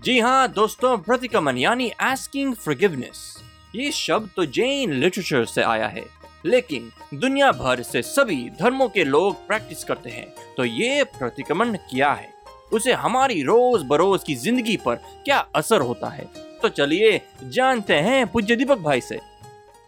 जी 0.00 0.18
हाँ 0.20 0.48
दोस्तों, 0.48 0.96
प्रतिकमन, 0.98 1.56
यानी 1.58 1.90
आस्किंग 2.00 2.54
फॉरगिवनेस 2.54 3.20
ये 3.74 3.90
शब्द 3.92 4.28
तो 4.36 4.44
जैन 4.46 4.92
लिटरेचर 4.92 5.44
से 5.44 5.62
आया 5.62 5.86
है, 5.86 6.04
लेकिन 6.46 6.90
दुनिया 7.14 7.50
भर 7.52 7.82
से 7.82 8.02
सभी 8.02 8.36
धर्मों 8.60 8.88
के 8.88 9.04
लोग 9.04 9.46
प्रैक्टिस 9.46 9.82
करते 9.84 10.10
हैं। 10.10 10.26
तो 10.56 10.64
ये 10.64 11.02
प्रतिक्रमण 11.18 11.72
क्या 11.90 12.12
है? 12.12 12.28
उसे 12.72 12.92
हमारी 12.94 13.42
रोज 13.42 13.82
बरोज 13.88 14.22
की 14.24 14.34
ज़िंदगी 14.34 14.76
पर 14.76 14.94
क्या 15.24 15.38
असर 15.54 15.80
होता 15.80 16.08
है? 16.08 16.28
तो 16.62 16.68
चलिए 16.68 17.20
जानते 17.46 17.94
हैं 17.94 18.26
पूज्य 18.26 18.56
दीपक 18.56 18.78
भाई 18.78 19.00
से। 19.00 19.18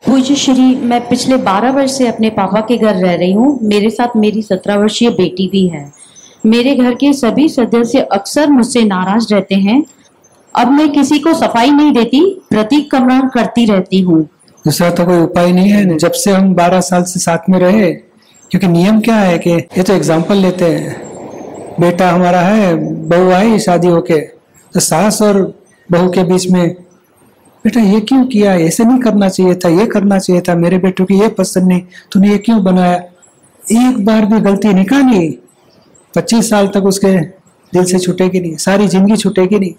पूज्य 0.03 0.35
श्री, 0.35 0.75
मैं 0.75 1.01
पिछले 1.09 1.37
12 1.39 1.71
वर्ष 1.71 1.97
से 1.99 2.09
अपने 2.09 2.31
पापा 2.31 2.61
के 2.61 2.77
घर 2.77 2.95
रह 2.97 3.15
रही 3.15 3.33
हूँ। 3.33 3.59
मेरे 3.63 3.91
साथ 3.91 4.17
मेरी 4.17 4.43
17 4.43 4.77
वर्षीय 4.77 5.11
बेटी 5.13 5.49
भी 5.49 5.67
है। 5.69 5.91
मेरे 6.45 6.75
घर 6.75 6.95
के 6.95 7.13
सभी 7.13 7.49
सदस्य 7.49 8.01
अक्सर 8.13 8.51
मुझसे 8.51 8.85
नाराज़ 8.85 9.33
रहते 9.35 9.55
हैं। 9.55 9.83
अब 10.55 10.71
मैं 10.71 10.91
किसी 10.93 11.19
को 11.19 11.33
सफ़ाई 11.35 11.71
नहीं 11.71 11.93
देती, 11.93 12.21
प्रतिक्रमण 12.51 13.29
करती 13.29 13.65
रहती 13.67 14.01
हूँ। 14.01 14.23
दूसरा 14.65 14.91
तो 14.91 15.05
कोई 15.07 15.21
उपाय 15.21 15.53
नहीं 15.53 15.71
है। 15.71 15.97
जब 15.99 16.13
से 16.15 16.31
हम 16.33 16.55
12 16.55 16.81
साल 16.83 17.03
से 17.05 17.21
साथ 17.21 17.49
में 17.51 17.59
रहे, 17.59 17.91
क्योंकि 18.51 18.67
नियम 18.69 19.01
क्या 19.01 19.17
है 19.17 19.39
कि 19.39 19.51
ये 19.51 19.83
तो 19.83 19.93
एग्ज़ाम्पल 19.93 20.37
लेते 20.37 20.65
हैं। 20.67 20.97
बेटा 21.81 22.11
हमारा 22.11 22.41
है, 22.41 22.75
बहू 23.09 23.31
आई 23.33 23.59
शादी 23.61 23.89
होके 23.89 24.19
तो 24.75 24.81
सास 24.81 25.21
और 25.23 25.41
बहू 25.89 26.09
के 26.11 26.23
बीच 26.25 26.47
में, 26.51 26.69
बेटा, 27.65 27.81
ये 27.83 28.01
क्यों 28.01 28.25
किया? 28.27 28.55
ऐसे 28.57 28.85
नहीं 28.85 28.99
करना 29.01 29.29
चाहिए 29.29 29.55
था, 29.55 29.69
ये 29.71 29.87
करना 29.87 30.19
चाहिए 30.19 30.43
था। 30.49 30.55
मेरे 30.57 30.79
बेटों 30.79 31.05
की 31.05 31.21
ये 31.21 31.29
पसंद 31.31 31.69
नहीं, 31.69 31.83
तूने 32.13 32.31
ये 32.31 32.39
क्यों 32.39 32.63
बनाया? 32.65 32.97
एक 33.65 34.05
बार 34.05 34.25
भी 34.27 34.41
गलती 34.41 34.73
निकाली, 34.75 35.29
पच्चीस 36.15 36.51
साल 36.51 36.67
तक 36.67 36.85
उसके 36.85 37.17
दिल 37.73 37.85
से 37.85 37.99
छूटेगी 37.99 38.41
नहीं, 38.41 38.57
सारी 38.59 38.89
ज़िंदगी 38.89 39.17
छूटेगी 39.17 39.59
नहीं। 39.59 39.75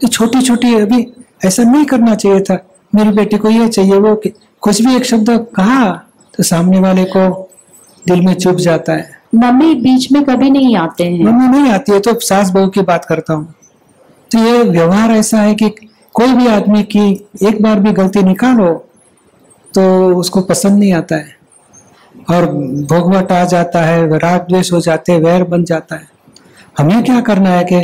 ये 0.00 0.08
छोटी 0.08 0.40
छोटी 0.42 0.68
है 0.68 0.80
अभी 0.82 1.06
ऐसा 1.44 1.62
नहीं 1.62 1.84
करना 1.84 2.14
चाहिए 2.14 2.40
था। 2.40 2.58
मेरी 2.92 3.10
बेटी 3.12 3.38
को 3.38 3.50
ये 3.50 3.68
चाहिए 3.68 3.98
वो 3.98 4.14
कुछ 4.62 4.80
भी 4.82 4.94
एक 4.96 5.04
शब्द 5.04 5.30
कहा 5.56 5.90
तो 6.34 6.42
सामने 6.42 6.80
वाले 6.80 7.04
को 7.06 7.28
दिल 8.04 8.20
में 8.26 8.34
चुप 8.34 8.56
जाता 8.58 8.92
है। 8.92 9.18
मम्मी 9.34 9.74
बीच 9.76 10.10
में 10.12 10.22
कभी 10.24 10.50
नहीं 10.50 10.76
आते 10.76 11.04
हैं। 11.04 11.24
मम्मी 11.24 11.48
नहीं 11.48 11.72
आती 11.72 11.92
है 11.92 12.00
तो 12.00 12.18
सास 12.20 12.50
बहू 12.50 12.68
की 12.68 12.82
बात 12.82 13.04
करता 13.04 13.34
हूँ। 13.34 13.54
तो 14.30 14.38
ये 14.38 14.62
व्यवहार 14.62 15.10
ऐसा 15.10 15.40
है 15.40 15.54
कि 15.54 15.68
कोई 16.14 16.32
भी 16.34 16.46
आदमी 16.48 16.82
की 16.92 17.10
एक 17.42 17.62
बार 17.62 17.80
भी 17.80 17.92
गलती 17.92 18.22
निकालो 18.22 18.72
तो 19.74 19.82
उसको 20.16 20.40
पसंद 20.42 20.78
नहीं 20.78 20.92
आता 20.92 21.16
है। 21.16 21.38
और 22.30 22.46
भोगवट 22.46 23.32
आ 23.32 23.44
जाता 23.44 23.82
है 23.82 24.18
राग 24.18 24.40
द्वेष 24.40 24.72
हो 24.72 24.80
जाते 24.80 25.12
हैं 25.12 25.20
वैर 25.20 25.44
बन 25.44 25.64
जाता 25.64 25.96
है। 25.96 26.08
हमें 26.78 27.02
क्या 27.04 27.20
करना 27.20 27.50
है 27.50 27.64
कि 27.64 27.80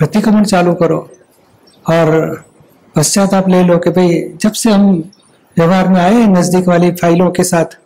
प्रतिक्रमण 0.00 0.44
चालू 0.44 0.74
करो। 0.74 1.08
और 1.86 2.44
पश्चाताप 2.94 3.48
ले 3.48 3.62
लो 3.62 3.78
कि 3.78 3.90
भाई 3.90 4.20
जब 4.40 4.52
से 4.52 4.70
हम 4.70 4.92
व्यवहार 5.56 5.88
में 5.88 6.00
आए 6.00 6.26
नज़दीक 6.26 6.68
वाली 6.68 6.90
फाइलों 6.92 7.30
के 7.30 7.44
साथ 7.44 7.76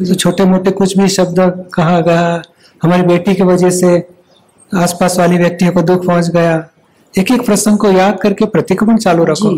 जो 0.00 0.14
छोटे 0.14 0.44
मोटे 0.44 0.70
कुछ 0.70 0.96
भी 0.98 1.08
शब्द 1.08 1.40
कहा 1.74 2.00
गया 2.00 2.42
हमारी 2.82 3.02
बेटी 3.02 3.34
की 3.34 3.42
वजह 3.42 3.70
से 3.70 3.96
आसपास 4.72 5.18
वाली 5.18 5.38
व्यक्तियों 5.38 5.72
को 5.72 5.82
दुख 5.82 6.06
पहुँच 6.06 6.28
गया। 6.28 6.54
एक 7.14 7.30
एक 7.30 7.44
प्रसंग 7.46 7.78
को 7.78 7.90
याद 7.90 8.18
करके 8.20 8.44
प्रतिक्रमण 8.46 8.98
चालू 8.98 9.24
रखो 9.24 9.50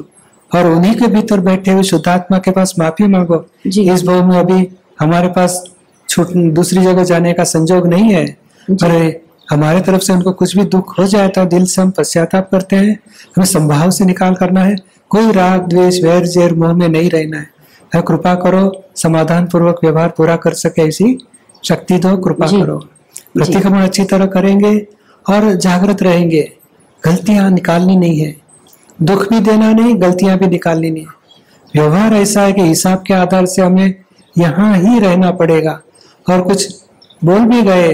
और 0.50 0.66
उन्हीं 0.66 0.94
के 0.94 1.06
भीतर 1.06 1.40
बैठे 1.40 1.70
हुए 1.70 1.82
शुद्धात्मा 1.82 2.38
के 2.38 2.50
पास 2.50 2.74
माफ़ी 2.78 3.06
मांगो। 3.06 3.44
इस 3.66 4.04
भाव 4.06 4.26
में 4.26 4.36
अभी 4.38 4.68
हमारे 5.00 5.28
पास 5.28 5.62
छूट 6.08 6.32
दूसरी 6.54 6.82
जगह 6.82 7.04
जाने 7.04 7.32
का 7.32 7.44
संजोग 7.44 7.86
नहीं 7.86 8.12
है। 8.12 8.26
जी। 8.70 9.10
हमारे 9.52 9.80
तरफ़ 9.80 10.02
से 10.02 10.12
उनको 10.12 10.32
कुछ 10.32 10.56
भी 10.56 10.64
दुख 10.64 10.98
हो 10.98 11.06
जाए 11.06 11.28
तो 11.28 11.44
दिल 11.44 11.64
से 11.66 11.80
हम 11.82 11.90
पश्चाताप 11.90 12.48
करते 12.50 12.76
हैं। 12.76 12.98
हमें 13.36 13.44
संभाव 13.46 13.90
से 13.90 14.04
निकाल 14.04 14.34
करना 14.34 14.64
है। 14.64 14.76
कोई 15.10 15.32
राग 15.32 15.66
द्वेष 15.68 16.02
वैर 16.04 16.26
जेर 16.26 16.54
मोह 16.54 16.72
में 16.72 16.88
नहीं 16.88 17.10
रहना 17.10 17.38
है। 17.38 17.50
है 17.92 18.00
कृपा 18.02 18.34
करो 18.34 18.62
समाधान 18.96 19.46
पूर्वक 19.46 19.80
व्यवहार 19.84 20.08
पूरा 20.08 20.36
कर 20.36 20.52
सके 20.54 20.82
ऐसी 20.82 21.16
शक्ति 21.62 21.98
दो 21.98 22.16
कृपा 22.16 22.46
करो। 22.46 22.78
प्रतिक्रमण 23.34 23.82
अच्छी 23.82 24.04
तरह 24.04 24.26
करेंगे 24.26 24.76
और 25.26 25.52
जागृत 25.56 26.02
रहेंगे। 26.02 26.42
गलतियाँ 27.02 27.50
निकालनी 27.50 27.96
नहीं 27.96 28.20
है। 28.20 28.34
दुख 29.02 29.28
भी 29.30 29.40
देना 29.40 29.72
नहीं 29.72 30.00
गलतियाँ 30.02 30.38
भी 30.38 30.46
निकालनी 30.46 30.90
नहीं। 30.90 31.06
व्यवहार 31.74 32.14
ऐसा 32.14 32.42
है 32.42 32.52
कि 32.52 32.62
हिसाब 32.62 33.02
के 33.06 33.14
आधार 33.14 33.46
से 33.46 33.62
हमें 33.62 33.94
यहाँ 34.38 34.76
ही 34.78 34.98
रहना 34.98 35.30
पड़ेगा। 35.30 35.80
और 36.26 36.42
कुछ 36.42 36.74
बोल 37.24 37.40
भी 37.40 37.62
गए 37.62 37.92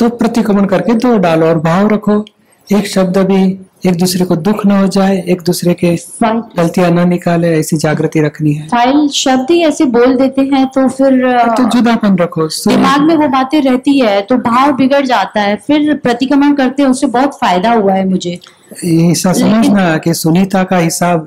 तो 0.00 0.08
प्रतिक्रमण 0.18 0.66
करके 0.66 0.94
दो 0.96 1.16
डालो 1.18 1.46
और 1.46 1.58
भाव 1.60 1.88
रखो। 1.88 2.24
एक 2.68 2.86
शब्द 2.86 3.18
भी 3.26 3.42
एक 3.86 3.96
दूसरे 3.98 4.24
को 4.24 4.36
दुख 4.38 4.64
न 4.66 4.70
हो 4.72 4.86
जाए 4.88 5.16
एक 5.28 5.42
दूसरे 5.42 5.74
के 5.74 5.94
गलतियाँ 6.22 6.90
न 6.90 7.08
निकाले 7.08 7.48
ऐसी 7.58 7.76
जागृति 7.76 8.20
रखनी 8.20 8.52
है। 8.52 8.66
फ़ाइल 8.68 9.08
शब्द 9.14 9.50
ही 9.50 9.60
ऐसे 9.64 9.84
बोल 9.86 10.14
देते 10.16 10.42
हैं 10.52 10.66
तो 10.68 10.88
फिर 10.88 11.12
तो 11.56 11.68
जुदापन 11.70 12.16
रखो 12.18 12.46
दिमाग 12.46 13.02
में 13.02 13.14
वो 13.16 13.28
बातें 13.28 13.60
रहती 13.62 13.98
है 13.98 14.20
तो 14.22 14.36
भाव 14.38 14.72
बिगड़ 14.76 15.04
जाता 15.06 15.40
है। 15.40 15.56
फिर 15.66 15.94
प्रतिक्रमण 16.02 16.54
करते 16.54 16.82
हैं 16.82 16.90
उससे 16.90 17.06
बहुत 17.08 17.38
फ़ायदा 17.40 17.72
हुआ 17.72 17.92
है 17.94 18.08
मुझे। 18.08 18.38
हिस्सा 18.84 19.32
समझना 19.34 19.96
कि 19.98 20.14
सुनीता 20.14 20.62
का 20.64 20.78
हिसाब 20.78 21.26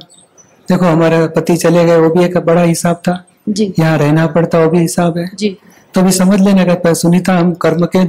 देखो 0.67 0.85
हमारे 0.85 1.25
पति 1.35 1.55
चले 1.57 1.85
गए 1.85 1.97
वो 1.97 2.09
भी 2.09 2.23
एक 2.25 2.37
बड़ा 2.39 2.61
हिसाब 2.63 3.01
था। 3.07 3.23
जी। 3.49 3.73
यहाँ 3.79 3.97
रहना 3.97 4.25
पड़ता 4.29 4.59
वो 4.59 4.69
भी 4.69 4.79
हिसाब 4.79 5.17
है। 5.17 5.29
जी। 5.35 5.57
तो 5.93 6.01
अभी 6.01 6.11
समझ 6.13 6.39
लेना 6.41 6.63
कि 6.65 6.93
सुनीता 6.95 7.37
हम 7.37 7.53
कर्म 7.61 7.85
के 7.95 8.03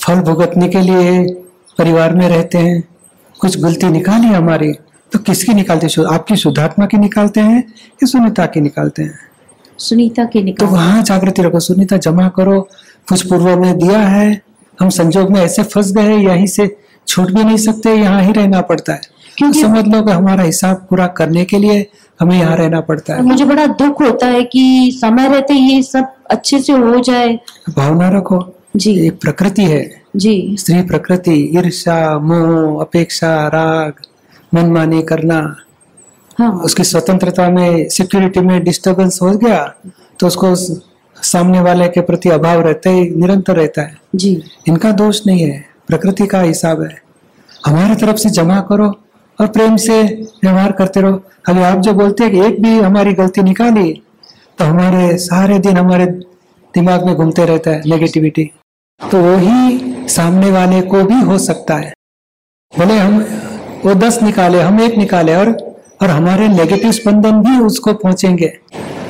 फल 0.00 0.14
भुगतने 0.14 0.68
के 0.68 0.80
लिए 0.80 1.28
परिवार 1.78 2.14
में 2.14 2.28
रहते 2.28 2.58
हैं। 2.58 2.84
कुछ 3.40 3.60
गलती 3.60 3.88
निकाली 3.88 4.26
हमारी 4.26 4.72
तो 5.12 5.18
किसकी 5.18 5.54
निकालते 5.54 5.86
हैं? 5.86 6.14
आपकी 6.14 6.36
शुद्धात्मा 6.36 6.86
की 6.86 6.96
निकालते 6.96 7.40
हैं 7.40 7.74
कि 8.00 8.06
सुनीता 8.06 8.46
की 8.46 8.60
निकालते 8.60 9.02
हैं? 9.02 9.18
सुनीता 9.78 10.24
के 10.24 10.38
तो 10.38 10.44
निकाल 10.44 10.68
वहाँ 10.68 11.02
जागृति 11.02 11.42
रखो 11.42 11.60
सुनीता 11.60 11.96
जमा 11.96 12.28
करो। 12.28 12.68
कुछ 13.08 13.22
पूर्व 13.22 13.60
में 13.60 13.78
दिया 13.78 13.98
है 13.98 14.42
हम 14.80 14.88
संजोग 14.88 15.30
में 15.30 15.40
ऐसे 15.40 15.62
फंस 15.62 15.92
गए 15.92 16.16
यहीं 16.16 16.46
से 16.46 16.76
छूट 17.08 17.30
भी 17.30 17.44
नहीं 17.44 17.56
सकते 17.56 17.94
यहाँ 17.94 18.22
ही 18.22 18.32
रहना 18.32 18.60
पड़ता 18.60 18.92
है। 18.92 18.98
तो 18.98 19.34
क्योंकि- 19.36 19.62
समझ 19.62 19.86
लो 19.86 20.02
कि 20.02 20.12
हमारा 20.12 20.42
हिसाब 20.42 20.86
पूरा 20.90 21.06
करने 21.06 21.44
के 21.44 21.58
लिए 21.58 21.90
हमें 22.20 22.38
यहाँ 22.38 22.56
रहना 22.56 22.80
पड़ता 22.80 23.14
है। 23.14 23.22
मुझे 23.22 23.44
बड़ा 23.44 23.66
दुख 23.66 24.02
होता 24.02 24.26
है 24.26 24.44
कि 24.44 24.92
समय 25.00 25.28
रहते 25.28 25.54
ये 25.54 25.82
सब 25.82 26.12
अच्छे 26.30 26.58
से 26.58 26.72
हो 26.72 27.00
जाए। 27.00 27.40
भावना 27.76 28.08
रखो 28.08 28.56
जी। 28.74 28.92
ये 28.92 29.10
प्रकृति 29.22 29.62
है। 29.62 29.82
जी। 30.16 30.56
स्त्री 30.60 30.80
प्रकृति 30.82 31.34
ईर्षा 31.56 31.96
मोह 32.18 32.80
अपेक्षा 32.80 33.36
राग 33.48 34.00
मनमानी 34.52 35.02
करना। 35.02 35.38
हाँ। 36.38 36.50
उसकी 36.64 36.84
स्वतंत्रता 36.84 37.48
में 37.50 37.88
सिक्योरिटी 37.88 38.40
में 38.40 38.62
डिस्टरबेंस 38.64 39.18
हो 39.22 39.30
गया 39.36 39.62
तो 40.20 40.26
उसको 40.26 40.54
सामने 41.16 41.60
वाले 41.60 41.88
के 41.88 42.00
प्रति 42.00 42.28
अभाव 42.30 42.60
रहता 42.60 42.90
ही 42.90 43.08
निरंतर 43.10 43.56
रहता 43.56 43.82
है। 43.82 43.96
जी। 44.14 44.42
इनका 44.68 44.90
दोष 44.92 45.20
नहीं 45.26 45.42
है 45.42 45.64
प्रकृति 45.88 46.26
का 46.26 46.40
हिसाब 46.40 46.82
है। 46.82 47.02
हमारे 47.66 47.94
तरफ़ 47.96 48.16
से 48.16 48.30
जमा 48.30 48.60
करो 48.68 48.88
और 49.38 49.46
प्रेम 49.46 49.76
से 49.76 50.02
व्यवहार 50.02 50.72
करते 50.72 51.00
रहो। 51.00 51.22
अभी 51.48 51.62
आप 51.62 51.78
जो 51.78 51.92
बोलते 51.92 52.24
हैं 52.24 52.32
कि 52.32 52.40
एक 52.40 52.60
भी 52.62 52.78
हमारी 52.78 53.12
गलती 53.14 53.42
निकाली 53.42 53.92
तो 54.58 54.64
हमारे 54.64 55.16
सारे 55.18 55.58
दिन 55.58 55.76
हमारे 55.76 56.06
दिमाग 56.74 57.04
में 57.06 57.14
घूमते 57.14 57.44
रहता 57.44 57.70
है 57.70 57.82
नेगेटिविटी 57.86 58.50
तो 59.00 59.20
वही 59.20 60.06
सामने 60.08 60.50
वाले 60.50 60.80
को 60.82 61.02
भी 61.04 61.20
हो 61.20 61.38
सकता 61.38 61.74
है। 61.74 61.92
बोले, 62.72 62.98
हम 62.98 63.18
वो 63.84 63.94
दस 63.94 64.22
निकाले, 64.22 64.60
हम 64.60 64.80
एक 64.80 64.96
निकाले 64.98 65.34
और 65.34 65.50
और 66.02 66.10
हमारे 66.10 66.48
नेगेटिव 66.48 66.92
स्पंदन 66.92 67.40
भी 67.42 67.58
उसको 67.58 67.92
पहुँचेंगे। 67.94 68.46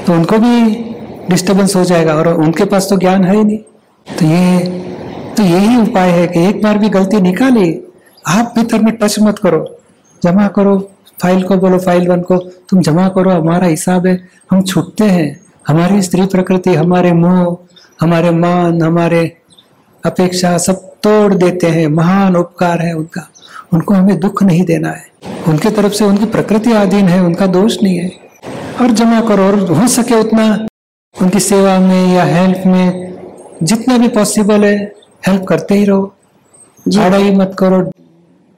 तो 0.06 0.12
उनको 0.12 0.38
भी 0.38 0.74
डिस्टरबेंस 1.30 1.76
हो 1.76 1.84
जाएगा 1.84 2.14
और 2.14 2.28
उनके 2.28 2.64
पास 2.64 2.88
तो 2.90 2.96
ज्ञान 2.96 3.24
है 3.24 3.36
ही 3.36 3.44
नहीं। 3.44 3.58
तो 4.06 4.26
ये 4.26 4.82
तो 5.36 5.42
यही 5.42 5.76
उपाय 5.82 6.10
है 6.10 6.26
कि 6.26 6.40
एक 6.40 6.62
बार 6.62 6.78
भी 6.78 6.88
गलती 6.88 7.20
निकाली, 7.20 7.70
आप 8.28 8.52
भीतर 8.56 8.82
में 8.82 8.96
टच 8.96 9.18
मत 9.20 9.38
करो। 9.38 9.64
जमा 10.22 10.48
करो 10.48 10.78
फ़ाइल 11.22 11.42
को, 11.42 11.56
बोलो 11.56 11.78
फ़ाइल 11.78 12.08
वन 12.08 12.20
को, 12.20 12.36
तुम 12.68 12.80
जमा 12.80 13.08
करो, 13.08 13.30
हमारा 13.30 13.66
हिसाब 13.66 14.06
है, 14.06 14.18
हम 14.50 14.62
छूटते 14.62 15.04
हैं। 15.04 15.40
हमारी 15.68 16.02
स्त्री 16.02 16.26
प्रकृति, 16.26 16.74
हमारे 16.74 17.12
मोह, 17.12 17.56
हमारे 18.00 18.30
मान, 18.30 18.82
हमारे 18.82 19.24
अपेक्षा 20.04 20.56
सब 20.58 20.80
तोड़ 21.02 21.34
देते 21.34 21.66
हैं 21.66 21.86
महान 21.88 22.36
उपकार 22.36 22.82
है 22.82 22.92
उनका। 22.92 23.28
उनको 23.72 23.94
हमें 23.94 24.18
दुख 24.20 24.42
नहीं 24.42 24.64
देना 24.64 24.88
है। 24.88 25.06
उनके 25.48 25.70
तरफ़ 25.70 25.92
से 25.92 26.04
उनकी 26.04 26.24
प्रकृति 26.26 26.72
अधीन 26.72 27.08
है 27.08 27.20
उनका 27.20 27.46
दोष 27.48 27.76
नहीं 27.82 27.98
है। 27.98 28.10
और 28.80 28.90
जमा 28.90 29.20
करो 29.20 29.46
और 29.46 29.58
हो 29.70 29.86
सके 29.88 30.20
उतना। 30.20 30.66
उनकी 31.14 31.40
सेवा 31.40 31.78
में 31.78 32.14
या 32.14 32.24
हेल्प 32.24 32.62
में 32.66 33.12
जितना 33.62 33.96
भी 33.98 34.08
पॉसिबल 34.08 34.64
है 34.64 34.76
हेल्प 35.26 35.44
करते 35.48 35.74
ही 35.74 35.84
रहो। 35.84 36.14
झाड़ा 36.86 37.16
ही 37.16 37.30
मत 37.30 37.54
करो 37.58 37.80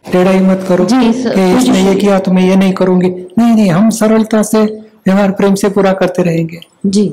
टेढ़ा 0.05 0.31
ही 0.31 0.41
मत 0.41 0.65
करो 0.69 0.85
जी, 0.85 1.09
इसने 1.09 1.81
ये 1.83 1.95
किया 1.95 2.19
तो 2.19 2.33
मैं 2.33 2.43
ये 2.43 2.57
नहीं 2.57 2.73
करूँगी। 2.73 3.09
नहीं 3.09 3.55
नहीं 3.55 3.71
हम 3.71 3.91
सरलता 3.91 4.43
से 4.43 4.63
व्यवहार 4.63 5.31
प्रेम 5.31 5.55
से 5.55 5.69
पूरा 5.69 5.93
करते 5.93 6.23
रहेंगे। 6.23 6.61
जी। 6.87 7.09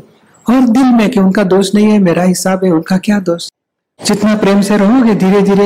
और 0.46 0.68
दिल 0.70 0.92
में 0.92 1.10
कि 1.10 1.20
उनका 1.20 1.44
दोष 1.46 1.74
नहीं 1.76 1.92
है 1.92 2.00
मेरा 2.00 2.24
हिसाब 2.24 2.64
है 2.66 2.72
उनका 2.72 2.98
क्या 2.98 3.20
दोष? 3.20 3.50
जितना 4.00 4.36
प्रेम 4.38 4.62
से 4.62 4.78
रहोगे 4.78 5.14
धीरे 5.16 5.42
धीरे 5.42 5.66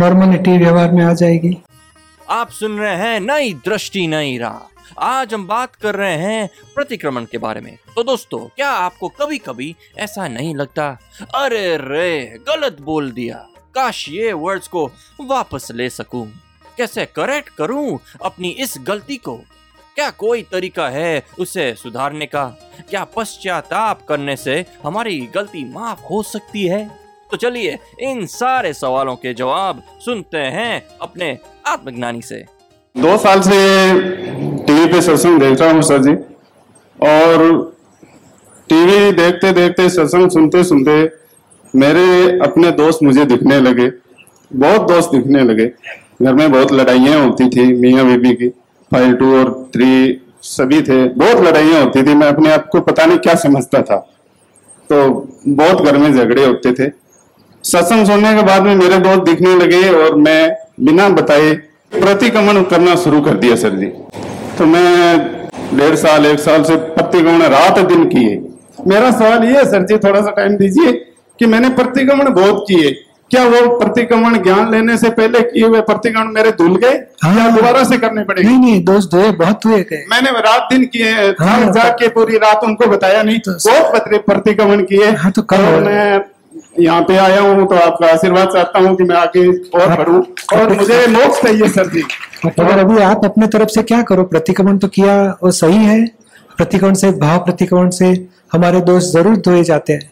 नॉर्मलिटी 0.00 0.58
व्यवहार 0.58 0.92
में 0.92 1.04
आ 1.04 1.12
जाएगी। 1.12 1.56
आप 2.30 2.50
सुन 2.50 2.78
रहे 2.78 2.96
हैं 2.96 3.20
नई 3.20 3.52
दृष्टि, 3.54 4.06
नई 4.06 4.38
राह। 4.38 5.02
आज 5.04 5.34
हम 5.34 5.46
बात 5.46 5.74
कर 5.74 5.94
रहे 5.94 6.16
हैं 6.16 6.48
प्रतिक्रमण 6.74 7.24
के 7.24 7.38
बारे 7.38 7.60
में। 7.60 7.76
तो 7.96 8.02
दोस्तों, 8.02 8.38
क्या 8.38 8.70
आपको 8.70 9.08
कभी 9.08 9.38
कभी 9.38 9.76
ऐसा 9.98 10.28
नहीं 10.28 10.54
लगता? 10.54 10.88
अरे 11.34 11.76
रे, 11.76 12.38
गलत 12.48 12.80
बोल 12.80 13.10
दिया। 13.10 13.46
काश 13.74 14.08
ये 14.08 14.32
वर्ड्स 14.32 14.68
को 14.68 14.90
वापस 15.20 15.68
ले 15.70 15.90
सकूँ। 15.90 16.26
कैसे 16.76 17.06
करेक्ट 17.06 17.48
करूँ 17.48 17.98
अपनी 18.24 18.48
इस 18.48 18.74
गलती 18.80 19.16
को? 19.16 19.36
क्या 19.94 20.10
कोई 20.10 20.42
तरीका 20.42 20.88
है 20.88 21.22
उसे 21.38 21.74
सुधारने 21.74 22.26
का? 22.26 22.44
क्या 22.90 23.04
पश्चाताप 23.04 24.06
करने 24.08 24.36
से 24.36 24.64
हमारी 24.84 25.20
गलती 25.34 25.64
माफ़ 25.72 26.00
हो 26.00 26.22
सकती 26.22 26.66
है? 26.66 27.03
तो 27.30 27.36
चलिए 27.36 27.78
इन 28.00 28.24
सारे 28.26 28.72
सवालों 28.72 29.14
के 29.16 29.32
जवाब 29.34 29.82
सुनते 30.04 30.38
हैं 30.56 30.82
अपने 31.02 31.36
आत्मज्ञानी 31.66 32.22
से। 32.22 32.44
दो 32.96 33.16
साल 33.18 33.40
से 33.40 33.56
टीवी 34.66 34.86
पे 34.86 35.00
सत्संग 35.02 35.40
देख 35.40 35.60
रहा 35.60 35.70
हूँ 35.70 35.82
सर 35.82 36.02
जी। 36.02 36.14
और 36.98 37.72
टीवी 38.68 39.12
देखते 39.12 39.52
देखते, 39.52 39.88
सत्संग 39.88 40.30
सुनते 40.30 40.64
सुनते 40.64 41.02
मेरे 41.74 42.38
अपने 42.38 42.70
दोस्त 42.72 43.02
मुझे 43.02 43.24
दिखने 43.24 43.60
लगे। 43.60 43.90
बहुत 44.50 44.88
दोस्त 44.88 45.10
दिखने 45.10 45.42
लगे। 45.44 45.66
घर 46.22 46.34
में 46.34 46.50
बहुत 46.52 46.72
लड़ाइयाँ 46.72 47.24
होती 47.24 47.48
थी 47.48 47.72
मियाँ 47.74 48.04
बीबी 48.06 48.34
की 48.34 48.48
फाइव 48.92 49.12
टू 49.12 49.38
और 49.38 49.52
थ्री 49.74 50.20
सभी 50.42 50.82
थे। 50.82 51.06
बहुत 51.08 51.40
लड़ाइयाँ 51.44 51.82
होती 51.84 52.02
थी। 52.02 52.14
मैं 52.14 52.26
अपने 52.26 52.52
आप 52.52 52.68
को 52.72 52.80
पता 52.80 53.06
नहीं 53.06 53.18
क्या 53.18 53.34
समझता 53.34 53.82
था। 53.82 53.96
तो 54.90 54.98
बहुत 55.48 55.82
घर 55.82 55.96
में 55.98 56.12
झगड़े 56.12 56.44
होते 56.46 56.72
थे। 56.72 56.88
सत्संग 57.64 58.06
सुनने 58.06 58.34
के 58.34 58.42
बाद 58.42 58.62
में 58.62 58.74
मेरे 58.76 58.98
दोस्त 59.00 59.22
दिखने 59.22 59.54
लगे 59.56 59.88
और 59.92 60.16
मैं 60.18 60.40
बिना 60.80 61.08
बताए 61.10 61.52
प्रतिक्रमण 61.92 62.62
करना 62.70 62.94
शुरू 62.96 63.20
कर 63.20 63.36
दिया 63.36 63.56
सर 63.56 63.76
जी 63.76 63.86
तो 64.58 64.66
मैं 64.66 64.90
डेढ़ 65.74 65.94
साल 65.96 66.26
एक 66.26 66.38
साल 66.40 66.62
से 66.64 66.76
प्रतिक्रमण 66.92 67.42
रात 67.50 67.78
दिन 67.88 68.04
किए 68.08 68.36
मेरा 68.86 69.10
सवाल 69.12 69.44
ये 69.44 69.56
है 69.56 69.64
सर 69.66 69.86
जी 69.86 69.98
थोड़ा 69.98 70.20
सा 70.20 70.30
टाइम 70.32 70.56
दीजिए 70.56 70.92
कि 71.38 71.46
मैंने 71.46 71.68
प्रतिक्रमण 71.74 72.32
बहुत 72.32 72.64
किए 72.68 72.90
क्या 73.30 73.44
वो 73.44 73.60
प्रतिक्रमण 73.78 74.36
ज्ञान 74.42 74.70
लेने 74.70 74.96
से 74.98 75.10
पहले 75.12 75.40
किए 75.44 75.66
हुए 75.66 75.80
प्रतिक्रमण 75.82 76.32
मेरे 76.32 76.50
धुल 76.52 76.76
गए 76.76 76.98
हाँ। 77.22 77.34
या 77.36 77.48
दोबारा 77.50 77.84
से 77.84 77.96
करने 77.98 78.24
पड़ेंगे 78.24 78.48
नहीं 78.48 78.58
नहीं 78.58 78.84
दोस्त 78.84 79.10
धोए 79.10 79.30
बहुत 79.38 79.64
हुए 79.66 79.80
गए 79.84 80.04
मैंने 80.10 80.30
रात 80.40 80.68
दिन 80.72 80.84
किए 80.88 81.12
हाँ। 81.40 81.72
जाके 81.72 82.08
पूरी 82.10 82.36
रात 82.38 82.64
उनको 82.64 82.86
बताया 82.88 83.22
नहीं 83.22 83.38
तो- 83.40 83.56
बहुत 83.64 84.20
प्रतिक्रमण 84.26 84.82
किए 84.84 85.10
हाँ, 85.12 85.30
तो 85.32 85.42
करो। 85.44 85.80
मैं 85.80 86.18
यहाँ 86.76 87.02
पे 87.02 87.16
आया 87.16 87.40
हूँ 87.40 87.66
तो 87.68 87.74
आपका 87.76 88.06
आशीर्वाद 88.12 88.48
चाहता 88.48 88.78
हूँ 88.78 88.94
कि 88.96 89.04
मैं 89.04 89.16
आगे 89.16 89.46
और 89.48 89.96
बढ़ूं। 89.96 90.20
और 90.54 90.72
मुझे 90.76 91.06
मोक्ष 91.08 91.42
चाहिए 91.42 91.68
सर 91.68 91.88
जी। 91.90 92.02
मगर 92.46 92.78
अभी 92.78 92.98
आप 93.02 93.24
अपने 93.24 93.46
तरफ़ 93.48 93.68
से 93.70 93.82
क्या 93.82 94.02
करो? 94.02 94.24
प्रतिक्रमण 94.24 94.78
तो 94.78 94.88
किया 94.88 95.16
वो 95.42 95.50
सही 95.52 95.76
है। 95.76 96.04
प्रतिक्रमण 96.58 96.94
से 96.94 97.10
भाव 97.20 97.38
प्रतिक्रमण 97.44 97.90
से 97.90 98.10
हमारे 98.52 98.80
दोष 98.82 99.12
ज़रूर 99.12 99.36
धोए 99.38 99.62
जाते 99.64 99.92
हैं। 99.92 100.10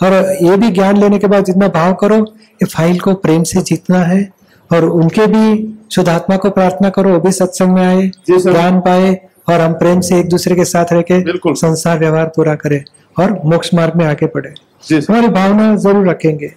और 0.00 0.12
ये 0.42 0.56
भी 0.56 0.70
ज्ञान 0.70 0.96
लेने 0.96 1.18
के 1.18 1.26
बाद 1.26 1.44
जितना 1.44 1.68
भाव 1.70 1.94
करो 1.94 2.16
ये 2.16 2.66
फ़ाइल 2.66 3.00
को 3.00 3.14
प्रेम 3.16 3.42
से 3.44 3.60
जीतना 3.62 3.98
है। 4.04 4.28
और 4.70 4.84
उनके 4.84 5.26
भी 5.26 5.76
शुद्धात्मा 5.92 6.36
को 6.36 6.50
प्रार्थना 6.50 6.88
करो 6.90 7.10
वो 7.10 7.20
भी 7.20 7.32
सत्संग 7.32 7.72
में 7.72 7.84
आए 7.84 8.10
ज्ञान 8.30 8.80
पाए 8.80 9.18
और 9.48 9.60
हम 9.60 9.72
प्रेम 9.74 10.00
से 10.00 10.18
एक 10.18 10.28
दूसरे 10.28 10.56
के 10.56 10.64
साथ 10.66 10.92
रह 10.92 11.02
के। 11.10 11.54
संसार 11.56 11.98
व्यवहार 11.98 12.26
पूरा 12.36 12.54
करें। 12.54 12.82
और 13.16 13.32
मोक्ष 13.44 13.72
मार्ग 13.74 13.94
में 13.96 14.04
आगे 14.06 14.26
बढ़े। 14.26 14.54
हमारी 14.92 15.28
भावना 15.28 15.74
ज़रूर 15.76 16.08
रखेंगे। 16.08 16.52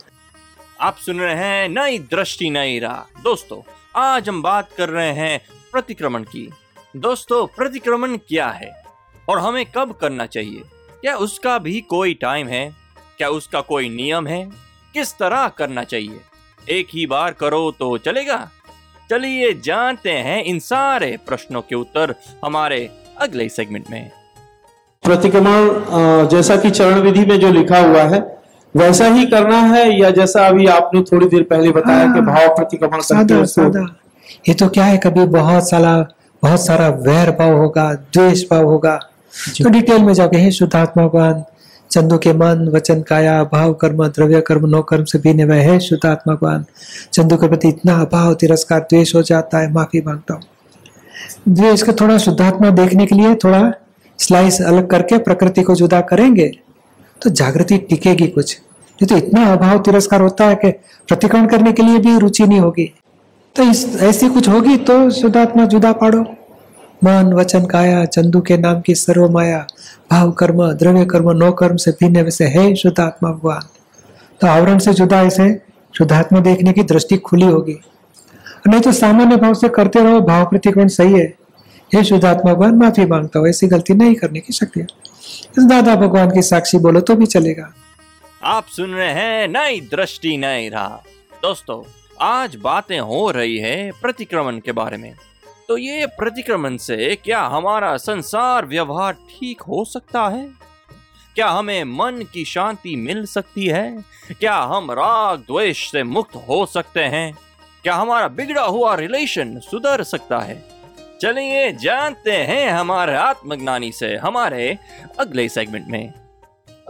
आप 0.81 0.97
सुन 0.97 1.19
रहे 1.19 1.35
हैं 1.35 1.69
नई 1.69 2.00
दृष्टि 2.11 2.50
नई 2.50 2.79
राह। 2.79 3.21
दोस्तों 3.21 3.61
आज 3.95 4.29
हम 4.29 4.41
बात 4.41 4.69
कर 4.77 4.89
रहे 4.89 5.11
हैं 5.11 5.39
प्रतिक्रमण 5.71 6.23
की। 6.23 6.50
दोस्तों 6.95 7.45
प्रतिक्रमण 7.47 8.17
क्या 8.17 8.47
है? 8.50 8.71
और 9.29 9.39
हमें 9.39 9.65
कब 9.65 9.94
करना 9.94 10.25
चाहिए? 10.25 10.61
क्या 11.01 11.15
उसका 11.17 11.57
भी 11.57 11.79
कोई 11.81 12.13
टाइम 12.13 12.47
है? 12.47 12.69
क्या 13.17 13.29
उसका 13.29 13.61
कोई 13.61 13.89
नियम 13.89 14.27
है? 14.27 14.44
किस 14.94 15.13
तरह 15.13 15.47
करना 15.47 15.83
चाहिए? 15.83 16.19
एक 16.69 16.88
ही 16.94 17.05
बार 17.05 17.31
करो 17.33 17.69
तो 17.71 17.97
चलेगा? 17.97 18.50
चलिए 19.09 19.53
जानते 19.53 20.11
हैं 20.11 20.44
इन 20.44 20.59
सारे 20.59 21.17
प्रश्नों 21.27 21.61
के 21.61 21.75
उत्तर 21.75 22.15
हमारे 22.45 22.89
अगले 23.17 23.47
सेगमेंट 23.50 23.89
में। 23.89 24.11
प्रतिक्रमण 25.03 26.27
जैसा 26.29 26.55
कि 26.55 26.69
चरण 26.71 27.00
विधि 27.01 27.25
में 27.25 27.39
जो 27.39 27.51
लिखा 27.51 27.79
हुआ 27.79 28.01
है 28.13 28.21
वैसा 28.75 29.07
ही 29.13 29.25
करना 29.27 29.57
है 29.73 29.85
या 30.00 30.09
जैसा 30.11 30.47
अभी 30.47 30.65
आपने 30.67 31.01
थोड़ी 31.11 31.25
देर 31.27 31.44
पहले 31.50 31.71
बताया 31.71 32.05
कि 32.05 32.19
हाँ, 32.19 32.25
भाव 32.25 32.55
प्रतिक्रमण 32.55 33.01
सादा 33.01 33.44
सादा 33.45 33.81
ये 34.47 34.53
तो 34.53 34.67
क्या 34.67 34.85
है 34.85 34.97
कभी 34.97 35.25
बहुत 35.33 35.69
सारा 35.69 35.95
बहुत 36.44 36.65
सारा 36.65 36.88
वैर 37.07 37.31
भाव 37.31 37.57
होगा 37.57 37.94
द्वेष 37.94 38.44
भाव 38.51 38.65
होगा। 38.65 38.95
तो 39.57 39.69
डिटेल 39.69 40.01
में 40.03 40.13
जाके 40.13 40.38
हे 40.38 40.51
शुद्धात्मा 40.51 41.07
भगवान 41.07 41.44
चंदू 41.91 42.17
के 42.17 42.33
मन 42.33 42.67
वचन 42.73 43.01
काया 43.01 43.44
भाव 43.44 43.73
कर्म 43.81 44.07
द्रव्य 44.07 44.41
कर्म 44.47 44.65
नो 44.69 44.81
कर्म 44.81 45.03
से 45.03 45.19
भी 45.19 45.33
निवय 45.33 45.59
है 45.61 45.79
शुद्धात्मा 45.79 46.33
भगवान 46.33 46.65
चंदू 47.13 47.38
के 47.38 47.47
प्रति 47.47 47.67
इतना 47.67 48.00
अभाव 48.01 48.33
तिरस्कार 48.41 48.79
द्वेष 48.79 49.15
हो 49.15 49.21
जाता 49.23 49.59
है 49.59 49.71
माफ़ी 49.73 50.01
माँगता 50.05 50.33
हूँ। 50.33 50.44
द्वेष 51.50 51.83
को 51.83 51.94
थोड़ा 51.94 52.17
शुद्धात्मा 52.17 52.69
देखने 52.81 53.05
के 53.05 53.15
लिए 53.15 53.35
थोड़ा 53.44 53.61
स्लाइस 54.19 54.62
अलग 54.62 54.89
करके 54.89 55.18
प्रकृति 55.18 55.62
को 55.62 55.75
जुदा 55.75 56.01
करेंगे 56.01 56.51
तो 57.21 57.30
जागृति 57.30 57.77
टिकेगी 57.77 58.27
कुछ। 58.27 58.60
नहीं 59.00 59.07
तो 59.07 59.18
इतना 59.18 59.51
अभाव 59.54 59.80
तिरस्कार 59.80 60.21
होता 60.21 60.45
है 60.45 60.56
कि 60.56 60.71
प्रतिक्रमण 61.07 61.48
करने 61.48 61.71
के 61.71 61.83
लिए 61.83 62.00
भी 62.00 62.18
रुचि 62.19 62.44
नहीं 62.44 62.60
होगी। 62.60 62.92
तो 63.56 63.63
इस, 63.63 63.86
ऐसी 63.95 64.30
कुछ 64.30 64.50
होगी 64.50 64.77
तो 64.77 65.10
शुद्धात्मा 65.12 65.65
जुदा 65.65 65.92
पाड़ो। 65.92 66.21
मन, 67.04 67.33
वचन, 67.33 67.65
काया, 67.65 68.04
चंदू 68.06 68.42
के 68.42 68.57
नाम 68.57 68.81
की 68.81 68.95
सर्व 68.95 69.30
माया 69.30 69.65
भाव 70.12 70.32
कर्म, 70.32 70.72
द्रव्य 70.74 71.05
कर्म, 71.05 71.32
नो 71.32 71.51
कर्म 71.51 71.75
से 71.75 71.91
भिन्न 71.91 72.22
वैसे 72.22 72.46
है 72.46 72.75
शुद्धात्मा 72.75 73.32
भगवान। 73.32 73.67
तो 74.41 74.48
आवरण 74.48 74.79
से 74.79 74.93
जुदा 74.93 75.22
ऐसे 75.22 75.62
शुद्धात्मा 75.98 76.39
देखने 76.39 76.74
की 76.74 76.84
दृष्टि 76.84 77.17
खुली 77.17 77.46
होगी। 77.46 77.79
नहीं 78.67 78.82
तो 78.82 78.91
सामान्य 78.91 79.36
भाव 79.36 79.53
से 79.53 79.70
करते 79.70 80.03
रहो, 80.03 80.22
भाव 80.22 80.46
प्रतिक्रमण 80.46 80.88
सही 80.88 81.13
है। 81.13 81.34
हे 81.95 82.03
शुद्धात्मा 82.03 82.53
भगवान 82.53 82.75
माफ़ी 82.75 83.05
माँगता 83.05 83.39
हूँ, 83.39 83.47
ऐसी 83.47 83.67
गलती 83.67 83.93
नहीं 83.93 84.15
करने 84.15 84.39
की 84.39 84.53
शक्ति 84.53 84.81
दादा 85.59 85.95
भगवान 85.95 86.31
की 86.31 86.41
साक्षी 86.41 86.77
बोलो 86.77 87.00
तो 87.00 87.15
भी 87.15 87.25
चलेगा। 87.25 87.73
आप 88.43 88.67
सुन 88.67 88.93
रहे 88.93 89.12
हैं 89.12 89.47
नई 89.47 89.79
दृष्टि, 89.81 90.38
नई 90.38 90.69
राह। 90.69 90.95
दोस्तों, 91.41 91.83
आज 92.21 92.55
बातें 92.55 93.00
हो 93.00 93.29
रही 93.31 93.57
है 93.57 93.91
प्रतिक्रमण 93.91 94.59
के 94.59 94.71
बारे 94.71 94.97
में। 94.97 95.13
तो 95.67 95.77
ये 95.77 96.05
प्रतिक्रमण 96.05 96.77
से 96.77 97.15
क्या 97.15 97.41
हमारा 97.41 97.95
संसार 97.97 98.65
व्यवहार 98.65 99.13
ठीक 99.13 99.62
हो 99.62 99.85
सकता 99.85 100.27
है? 100.27 100.50
क्या 101.35 101.50
हमें 101.50 101.83
मन 101.83 102.25
की 102.33 102.45
शांति 102.45 102.95
मिल 102.95 103.25
सकती 103.25 103.67
है? 103.67 104.03
क्या 104.39 104.57
हम 104.57 104.91
राग 104.91 105.39
द्वेष 105.39 105.91
से 105.91 106.03
मुक्त 106.03 106.35
हो 106.35 106.65
सकते 106.65 107.00
हैं? 107.00 107.33
क्या 107.83 107.95
हमारा 107.95 108.27
बिगड़ा 108.27 108.63
हुआ 108.63 108.95
रिलेशन 108.95 109.59
सुधर 109.59 110.03
सकता 110.03 110.39
है? 110.39 110.73
चलिए 111.24 111.72
जानते 111.72 112.32
हैं 112.32 112.72
हमारे 112.72 113.13
आत्मज्ञानी 113.15 113.92
से 113.92 114.08
हमारे 114.15 114.77
अगले 115.20 115.48
सेगमेंट 115.50 115.86
में। 115.89 116.13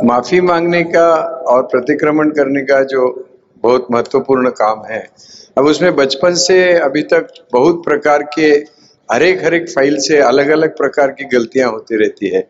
माफ़ी 0.03 0.39
मांगने 0.41 0.83
का 0.83 1.09
और 1.49 1.63
प्रतिक्रमण 1.63 2.29
करने 2.29 2.61
का 2.61 2.81
जो 2.83 3.29
बहुत 3.63 3.87
महत्वपूर्ण 3.91 4.49
काम 4.49 4.81
है, 4.85 5.07
अब 5.57 5.65
उसमें 5.65 5.95
बचपन 5.95 6.33
से 6.33 6.57
अभी 6.79 7.01
तक 7.03 7.27
बहुत 7.53 7.83
प्रकार 7.83 8.23
के 8.23 8.49
हर 9.13 9.23
एक 9.23 9.45
हर 9.45 9.53
एक 9.53 9.69
फ़ाइल 9.69 9.97
से 9.97 10.19
अलग 10.21 10.49
अलग 10.49 10.77
प्रकार 10.77 11.11
की 11.11 11.25
गलतियाँ 11.25 11.71
होती 11.71 11.95
रहती 11.95 12.29
है। 12.29 12.47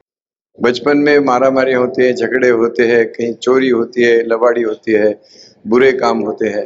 बचपन 0.62 0.98
में 0.98 1.20
मारा 1.20 1.50
मारी 1.50 1.74
होती 1.74 2.06
है, 2.06 2.14
झगड़े 2.14 2.50
होते 2.50 2.84
हैं, 2.84 3.06
कहीं 3.06 3.34
चोरी 3.34 3.70
होती 3.70 4.04
है, 4.04 4.18
लबाड़ी 4.24 4.62
होती 4.62 4.92
है, 4.92 5.22
बुरे 5.68 5.92
काम 5.92 6.20
होते 6.20 6.48
हैं। 6.48 6.66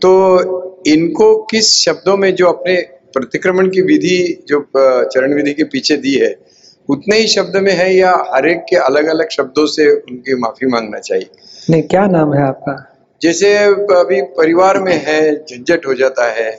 तो 0.00 0.82
इनको 0.86 1.36
किस 1.42 1.76
शब्दों 1.84 2.16
में 2.16 2.34
जो 2.34 2.46
अपने 2.46 2.93
प्रतिक्रमण 3.14 3.68
की 3.68 3.82
विधि 3.82 4.16
जो 4.48 4.60
चरण 4.76 5.34
विधि 5.34 5.52
के 5.52 5.64
पीछे 5.64 5.96
दी 5.96 6.14
है 6.14 6.34
उतने 6.88 7.16
ही 7.18 7.26
शब्द 7.26 7.56
में 7.56 7.72
है 7.72 7.94
या 7.96 8.12
हर 8.34 8.48
एक 8.48 8.64
के 8.70 8.76
अलग 8.76 9.06
अलग 9.08 9.28
शब्दों 9.30 9.66
से 9.66 9.90
उनकी 9.90 10.34
माफ़ी 10.38 10.66
मांगना 10.66 10.98
चाहिए? 10.98 11.28
नहीं 11.70 11.82
क्या 11.82 12.06
नाम 12.06 12.34
है 12.34 12.42
आपका? 12.42 12.74
जैसे 13.22 13.56
अभी 13.98 14.20
परिवार 14.38 14.78
में 14.78 14.94
है 15.06 15.20
झंझट 15.36 15.86
हो 15.86 15.94
जाता 15.94 16.30
है 16.32 16.50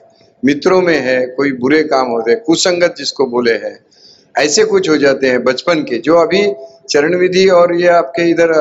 मित्रों 0.44 0.82
में 0.82 0.98
है 1.00 1.20
कोई 1.36 1.52
बुरे 1.60 1.82
काम 1.84 2.08
होते 2.08 2.32
हैं 2.32 2.40
कुसंगत 2.44 2.96
जिसको 2.98 3.26
बोले 3.26 3.54
हैं 3.66 3.78
ऐसे 4.36 4.64
कुछ 4.66 4.90
हो 4.90 4.98
जाते 4.98 5.28
हैं 5.28 5.44
बचपन 5.44 5.82
के 5.90 5.98
जो 5.98 6.16
अभी 6.16 6.42
चरण 6.90 7.16
विधि 7.16 7.48
और 7.50 7.76
ये 7.76 7.88
आपके 7.90 8.30
इधर 8.30 8.52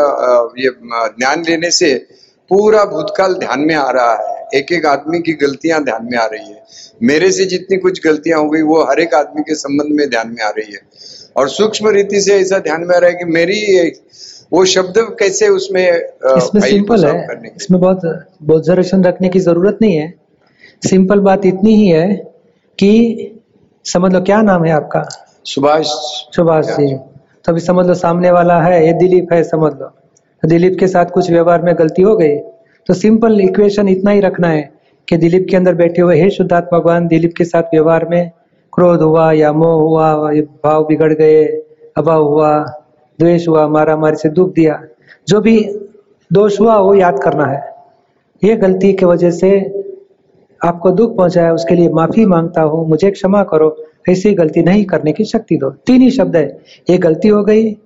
ये 0.58 0.70
ज्ञान 1.18 1.44
लेने 1.48 1.70
से 1.70 1.94
पूरा 2.50 2.84
भूतकाल 2.84 3.34
ध्यान 3.34 3.60
में 3.60 3.74
आ 3.74 3.90
रहा 3.90 4.14
है। 4.22 4.34
एक 4.54 4.73
एक 4.73 4.87
आदमी 4.87 5.18
की 5.20 5.32
गलतियाँ 5.42 5.82
ध्यान 5.84 6.08
में 6.12 6.18
आ 6.18 6.25
रही 6.26 6.46
है। 6.46 6.62
मेरे 7.02 7.30
से 7.32 7.44
जितनी 7.44 7.76
कुछ 7.76 8.00
गलतियाँ 8.04 8.40
हो 8.40 8.49
गई 8.50 8.62
वो 8.62 8.82
हर 8.84 9.00
एक 9.00 9.14
आदमी 9.14 9.42
के 9.42 9.54
संबंध 9.54 9.94
में 9.96 10.08
ध्यान 10.11 10.28
में 10.28 10.42
आ 10.44 10.49
रही 10.49 10.73
है। 10.73 10.80
और 11.37 11.49
सूक्ष्म 11.49 11.90
रीति 11.90 12.20
से 12.20 12.34
ऐसा 12.40 12.58
ध्यान 12.58 12.84
में 12.87 12.94
आ 12.96 12.99
रहा 12.99 13.11
है 13.11 13.16
कि 13.16 13.25
मेरी 13.25 13.88
वो 14.52 14.64
शब्द 14.64 14.99
कैसे 15.20 15.49
उसमें 15.49 15.87
इसमें 15.87 16.61
सिंपल 16.62 17.04
है। 17.04 17.52
इसमें 17.56 17.80
बहुत 17.80 18.00
बोझरेशन 18.42 19.04
रखने 19.04 19.28
की 19.28 19.40
ज़रूरत 19.40 19.78
नहीं 19.82 19.96
है। 19.96 20.12
सिंपल 20.82 21.20
बात 21.20 21.46
इतनी 21.46 21.75
ही 21.76 21.88
है 21.88 22.14
कि 22.78 22.90
समझ 23.84 24.12
लो 24.12 24.20
क्या 24.20 24.40
नाम 24.42 24.64
है 24.64 24.73
आपका? 24.73 25.02
सुभाष। 25.44 25.87
सुभाष 26.37 26.66
जी। 26.66 26.94
तो 26.94 27.52
अभी 27.52 27.61
समझ 27.61 27.87
लो 27.87 27.94
सामने 27.94 28.30
वाला 28.30 28.61
है 28.62 28.87
ये 28.87 28.92
दिलीप 28.92 29.32
है 29.32 29.42
समझ 29.44 29.73
लो। 29.73 29.90
दिलीप 30.42 30.76
के 30.80 30.87
साथ 30.87 31.11
कुछ 31.11 31.30
व्यवहार 31.30 31.62
में 31.62 31.75
गलती 31.78 32.02
हो 32.02 32.16
गई? 32.16 32.37
तो 32.88 32.95
सिंपल 32.95 33.41
इक्वेशन 33.41 33.88
इतना 33.88 34.11
ही 34.11 34.21
रखना 34.21 34.49
है 34.49 34.73
कि 35.09 35.17
दिलीप 35.17 35.47
के 35.50 35.57
अंदर 35.57 35.75
बैठे 35.75 36.03
हुए, 36.03 36.21
हे 36.21 36.31
शुद्धात्मा 36.31 36.79
भगवान, 36.79 37.07
दिलीप 37.09 37.33
के 37.37 37.45
साथ 37.45 37.62
व्यवहार 37.62 38.09
में 38.09 38.31
क्रोध 38.73 39.03
हुआ 39.03 39.31
या 39.33 39.53
मोह 39.53 39.81
हुआ 39.81 40.33
भाव 40.64 40.85
बिगड़ 40.87 41.12
गए, 41.12 41.45
अभाव 41.97 42.25
हुआ, 42.25 42.59
द्वेष 43.19 43.49
हुआ 43.49 43.67
मारा 43.69 43.97
मारी 43.97 44.17
से 44.17 44.29
दुख 44.29 44.53
दिया, 44.55 44.83
जो 45.29 45.41
भी 45.41 45.59
दोष 46.31 46.61
हुआ 46.61 46.76
वो 46.79 46.95
याद 46.95 47.21
करना 47.23 47.47
है। 47.47 47.62
ये 48.43 48.57
गलती 48.57 48.93
की 48.93 49.07
वजह 49.07 49.31
से 49.31 49.50
आपको 50.61 50.91
दुख 50.91 51.17
पहुँचाया 51.17 51.53
उसके 51.53 51.75
लिए 51.75 51.88
माफ़ी 51.88 52.25
माँगता 52.26 52.62
हूँ, 52.62 52.88
मुझे 52.88 53.11
क्षमा 53.11 53.43
करो, 53.43 53.76
ऐसी 54.09 54.33
गलती 54.35 54.62
नहीं 54.62 54.85
करने 54.85 55.12
की 55.12 55.25
शक्ति 55.25 55.57
दो। 55.57 55.71
तीन 55.87 56.03
ही 56.03 56.11
शब्द 56.11 56.37
है। 56.37 56.47
ये 56.91 56.99
गलती 56.99 57.29
हो 57.29 57.43
गई, 57.45 57.76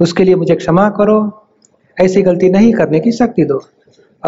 उसके 0.00 0.24
लिए 0.24 0.34
मुझे 0.34 0.54
क्षमा 0.54 0.88
करो, 0.90 1.18
ऐसी 1.96 2.22
गलती 2.22 2.50
नहीं 2.50 2.72
करने 2.72 3.00
की 3.00 3.12
शक्ति 3.12 3.44
दो। 3.44 3.60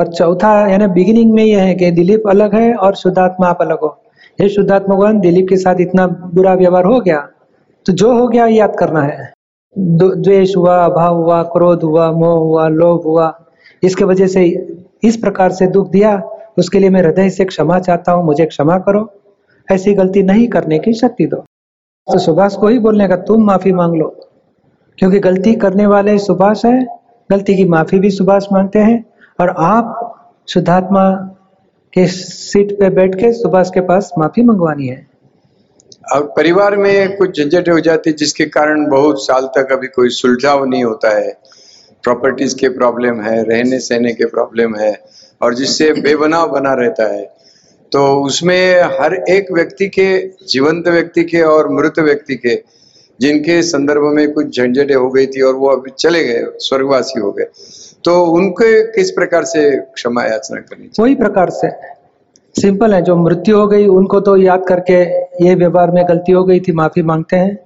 और 0.01 0.09
चौथा 0.09 0.53
यानी 0.69 0.87
बिगिनिंग 0.93 1.33
में 1.33 1.43
यह 1.45 1.63
है 1.63 1.75
कि 1.75 1.91
दिलीप 1.93 2.29
अलग 2.29 2.55
है 2.55 2.73
और 2.75 2.95
शुद्धात्मा 2.97 3.49
आप 3.49 3.59
अलग 3.63 3.81
हो। 3.81 3.97
ये 4.39 4.49
शुद्धात्मा 4.49 4.95
भगवान, 4.95 5.21
दिलीप 5.21 5.47
के 5.49 5.57
साथ 5.57 5.81
इतना 5.81 6.07
बुरा 6.07 6.55
व्यवहार 6.55 6.85
हो 6.85 7.01
गया 7.01 7.21
तो 7.87 7.93
जो 7.95 8.13
हो 8.13 8.27
गया 8.29 8.47
याद 8.49 8.77
करना 8.79 9.03
है। 9.03 9.33
द्वेष 9.77 10.57
हुआ, 10.57 10.77
अभाव 10.77 11.17
हुआ, 11.17 11.43
क्रोध 11.43 11.83
हुआ, 11.83 12.11
मोह 12.13 12.39
हुआ, 12.39 12.69
लोभ 12.69 13.03
हुआ, 13.05 13.33
इसके 13.83 14.05
वजह 14.05 14.27
से 14.27 14.45
इस 15.05 15.17
प्रकार 15.17 15.53
से 15.53 15.67
दुख 15.67 15.91
दिया, 15.91 16.21
उसके 16.59 16.79
लिए 16.79 16.91
मैं 16.91 17.03
हृदय 17.03 17.31
से 17.31 17.45
क्षमा 17.45 17.79
चाहता 17.79 18.13
हूँ, 18.13 18.25
मुझे 18.25 18.47
क्षमा 18.47 18.79
करो, 18.79 19.09
ऐसी 19.69 19.95
गलती 19.95 20.23
नहीं 20.23 20.49
करने 20.49 20.79
की 20.79 20.93
शक्ति 20.93 21.27
दो। 21.27 21.37
तो 21.37 22.19
सुभाष 22.19 22.57
को 22.57 22.69
ही 22.69 22.79
बोलने 22.79 23.09
का, 23.09 23.17
तुम 23.17 23.45
माफ़ी 23.45 23.73
मांग 23.73 23.95
लो, 23.95 24.09
क्योंकि 24.99 25.19
गलती 25.19 25.55
करने 25.55 25.87
वाले 25.87 26.19
सुभाष 26.19 26.65
है, 26.65 26.87
गलती 27.31 27.57
की 27.57 27.65
माफ़ी 27.65 27.99
भी 27.99 28.11
सुभाष 28.11 28.47
मांगते 28.53 28.79
हैं 28.79 29.05
और 29.41 29.55
आप 29.59 30.17
शुद्धात्मा 30.49 31.11
के 31.95 32.07
सीट 32.07 32.73
पे 32.73 32.91
बैठ 32.91 33.15
के 33.15 33.33
सुभाष 33.33 33.71
के 33.75 33.81
पास 33.81 34.11
माफ़ी 34.19 34.43
मंगवानी 34.43 34.87
है। 34.87 35.07
और 36.15 36.23
परिवार 36.23 36.77
में 36.77 37.17
कुछ 37.17 37.41
झंझट 37.41 37.69
हो 37.69 37.81
जाती 37.81 38.11
है 38.11 38.17
जिसके 38.17 38.45
कारण 38.45 38.87
बहुत 38.91 39.25
साल 39.25 39.47
तक 39.47 39.73
अभी 39.73 39.87
कोई 39.87 40.09
सुलझाव 40.09 40.65
नहीं 40.65 40.85
होता 40.85 41.19
है। 41.19 41.39
प्रॉपर्टीज़ 42.03 42.57
के 42.57 42.69
प्रॉब्लम 42.69 43.21
है, 43.21 43.43
रहने 43.43 43.79
सहने 43.79 44.13
के 44.13 44.25
प्रॉब्लम 44.25 44.77
है, 44.77 45.03
और 45.43 45.55
जिससे 45.55 45.93
बेबनाव 45.93 46.49
बना 46.49 46.75
रहता 46.75 47.05
है। 47.05 47.35
तो 47.93 48.25
उसमें 48.25 48.83
हर 48.83 49.15
एक 49.15 49.53
व्यक्ति 49.53 49.89
के, 49.89 50.29
जीवंत 50.29 50.89
व्यक्ति 50.89 51.25
के 51.25 51.43
और 51.43 51.69
मृत 51.69 51.99
व्यक्ति 51.99 52.35
के, 52.35 52.63
जिनके 53.21 53.63
संदर्भ 53.63 54.03
में 54.03 54.33
कुछ 54.33 54.57
झंझटें 54.57 54.95
हो 54.95 55.11
गई 55.11 55.27
थी 55.27 55.41
और 55.41 55.55
वो 55.55 55.69
अभी 55.69 55.91
चले 55.99 56.25
गए, 56.25 56.45
स्वर्गवासी 56.59 57.21
हो 57.21 57.33
गए। 57.33 57.47
तो 58.05 58.21
उनके 58.27 58.83
किस 58.93 59.11
प्रकार 59.11 59.45
से 59.45 59.71
क्षमा 59.77 60.23
याचना 60.25 60.61
करनी 60.61 60.87
चाहिए? 60.87 61.03
वही 61.03 61.15
प्रकार 61.15 61.51
से। 61.51 61.69
सिंपल 62.57 62.95
है, 62.95 63.03
जो 63.03 63.17
मृत्यु 63.17 63.57
हो 63.59 63.67
गई, 63.67 63.87
उनको 63.87 64.21
तो 64.21 64.37
याद 64.37 64.65
करके 64.69 65.03
ये 65.45 65.55
व्यवहार 65.55 65.91
में 65.91 66.05
गलती 66.09 66.33
हो 66.33 66.45
गई 66.45 66.61
थी, 66.61 66.73
माफ़ी 66.73 67.03
मांगते 67.03 67.37
हैं। 67.37 67.59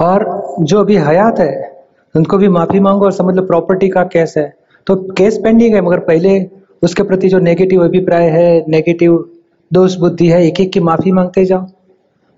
और 0.00 0.54
जो 0.60 0.80
अभी 0.80 0.96
हयात 0.96 1.38
है, 1.38 1.84
उनको 2.14 2.38
भी 2.38 2.48
माफ़ी 2.48 2.80
मांगो 2.80 3.04
और 3.04 3.12
समझ 3.12 3.34
लो 3.34 3.42
प्रॉपर्टी 3.42 3.88
का 3.88 4.02
केस 4.04 4.34
है। 4.36 4.52
तो 4.86 4.96
केस 5.12 5.38
पेंडिंग 5.38 5.74
है, 5.74 5.80
मगर 5.80 5.98
पहले 5.98 6.38
उसके 6.82 7.02
प्रति 7.02 7.28
जो 7.28 7.38
नेगेटिव 7.38 7.84
अभिप्राय 7.84 8.28
है, 8.28 8.64
नेगेटिव 8.68 9.24
दोष 9.70 9.94
बुद्धि 9.96 10.26
है 10.26 10.46
एक 10.46 10.60
एक 10.60 10.72
की 10.72 10.80
माफ़ी 10.80 11.12
मांगते 11.12 11.44
जाओ। 11.44 11.66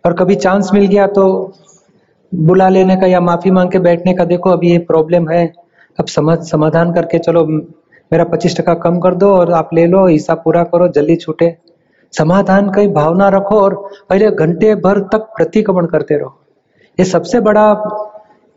और 0.04 0.12
कभी 0.12 0.34
चांस 0.36 0.70
मिल 0.74 0.86
गया 0.86 1.06
तो 1.06 1.24
बुला 2.32 2.68
लेने 2.68 2.96
का 2.96 3.06
या 3.06 3.20
माफ़ी 3.20 3.50
मांग 3.50 3.70
के 3.70 3.78
बैठने 3.78 4.14
का, 4.14 4.24
देखो 4.24 4.50
अभी 4.50 4.70
ये 4.70 4.78
प्रॉब्लम 4.78 5.28
है 5.30 5.52
अब 5.98 6.06
समझ 6.06 6.38
समाधान 6.40 6.92
करके 6.92 7.18
चलो 7.18 7.44
मेरा 7.44 8.24
पच्चीस 8.24 8.56
टका 8.56 8.74
कम 8.74 8.98
कर 8.98 9.14
दो 9.14 9.30
और 9.30 9.52
आप 9.52 9.70
ले 9.74 9.86
लो 9.86 10.06
हिसाब 10.06 10.40
पूरा 10.44 10.62
करो, 10.64 10.88
जल्दी 10.88 11.16
छूटे। 11.16 11.56
समाधान 12.12 12.68
की 12.68 12.86
भावना 12.88 13.28
रखो 13.28 13.60
और 13.60 13.74
पहले 14.10 14.30
घंटे 14.30 14.74
भर 14.74 15.00
तक 15.12 15.26
प्रतिक्रमण 15.36 15.86
करते 15.86 16.18
रहो। 16.18 16.34
ये 16.98 17.04
सबसे 17.04 17.40
बड़ा 17.40 17.74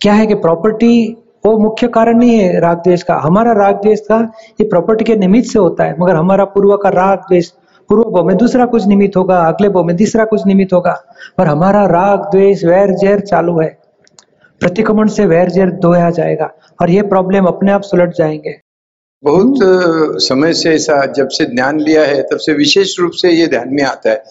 क्या 0.01 0.13
है 0.13 0.25
कि 0.27 0.35
प्रॉपर्टी 0.35 1.17
वो 1.45 1.57
मुख्य 1.57 1.87
कारण 1.87 2.17
नहीं 2.17 2.37
है 2.39 2.59
राग 2.59 2.77
द्वेष 2.77 3.03
का। 3.03 3.15
हमारा 3.15 3.51
राग 3.53 3.75
द्वेष 3.75 3.99
का 3.99 4.19
ये 4.61 4.67
प्रॉपर्टी 4.69 5.05
के 5.05 5.15
निमित्त 5.15 5.49
से 5.49 5.59
होता 5.59 5.83
है, 5.83 5.95
मगर 5.99 6.15
हमारा 6.15 6.45
पूर्व 6.45 6.77
का 6.77 6.89
राग 6.89 7.19
द्वेष, 7.19 7.49
पूर्व 7.89 8.03
भाव 8.03 8.27
में 8.27 8.37
दूसरा 8.37 8.65
कुछ 8.65 8.87
निमित्त 8.87 9.17
होगा, 9.17 9.39
अगले 9.39 9.69
भाव 9.69 9.83
में 9.83 9.95
तीसरा 9.97 10.25
कुछ 10.25 10.45
निमित्त 10.45 10.73
होगा। 10.73 10.95
पर 11.37 11.47
हमारा 11.47 11.85
राग 11.85 12.19
द्वेष, 12.31 12.65
वैर 12.65 12.91
जैर 12.91 13.19
चालू 13.19 13.59
है। 13.59 13.80
प्रतिक्रमण 14.61 15.07
से 15.09 15.25
वैर 15.25 15.49
जैर 15.49 15.69
धोया 15.81 16.09
जाएगा 16.11 16.49
और 16.79 16.89
ये 16.89 17.01
प्रॉब्लम 17.09 17.45
अपने 17.45 17.71
आप 17.71 17.81
सुलट 17.83 18.13
जाएँगे। 18.15 18.59
बहुत 19.23 19.57
समय 20.21 20.53
से 20.53 20.69
ऐसा 20.69 21.05
जब 21.13 21.27
से 21.29 21.45
ध्यान 21.45 21.79
लिया 21.79 22.03
है 22.05 22.21
तब 22.23 22.37
से 22.37 22.53
विशेष 22.53 22.99
रूप 22.99 23.11
से 23.11 23.31
ये 23.31 23.47
ध्यान 23.47 23.73
में 23.73 23.83
आता 23.83 24.09
है। 24.09 24.23